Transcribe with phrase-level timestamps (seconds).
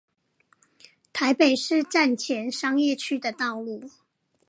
[1.13, 3.91] 台北市站前商業區的道路